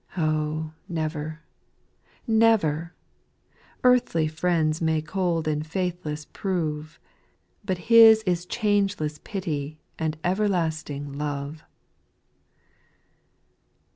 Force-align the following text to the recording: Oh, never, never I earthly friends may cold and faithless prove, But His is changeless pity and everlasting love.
Oh, 0.17 0.73
never, 0.89 1.43
never 2.25 2.91
I 2.91 3.53
earthly 3.83 4.27
friends 4.27 4.81
may 4.81 4.99
cold 4.99 5.47
and 5.47 5.63
faithless 5.63 6.25
prove, 6.33 6.99
But 7.63 7.77
His 7.77 8.23
is 8.23 8.47
changeless 8.47 9.19
pity 9.23 9.77
and 9.99 10.17
everlasting 10.23 11.13
love. 11.19 11.63